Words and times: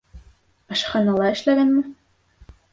Ашханала 0.77 1.29
эшләгәнме? 1.35 1.87